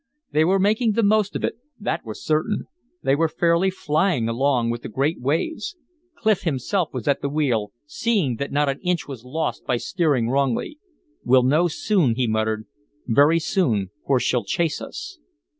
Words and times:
They 0.31 0.43
were 0.43 0.57
making 0.57 0.93
the 0.93 1.03
most 1.03 1.35
of 1.35 1.43
it, 1.43 1.59
that 1.79 2.03
was 2.03 2.25
certain; 2.25 2.65
they 3.03 3.15
were 3.15 3.27
fairly 3.29 3.69
flying 3.69 4.27
along 4.27 4.71
with 4.71 4.81
the 4.81 4.89
great 4.89 5.21
waves. 5.21 5.75
Clif 6.17 6.41
himself 6.41 6.91
was 6.91 7.07
at 7.07 7.21
the 7.21 7.29
wheel, 7.29 7.71
seeing 7.85 8.37
that 8.37 8.51
not 8.51 8.67
an 8.67 8.79
inch 8.79 9.07
was 9.07 9.23
lost 9.23 9.63
by 9.63 9.77
steering 9.77 10.27
wrongly. 10.27 10.79
"We'll 11.23 11.43
know 11.43 11.67
soon," 11.67 12.15
he 12.15 12.25
muttered. 12.25 12.65
"Very 13.05 13.37
soon, 13.37 13.91
for 14.07 14.19
she'll 14.19 14.43
chase 14.43 14.81
us." 14.81 15.19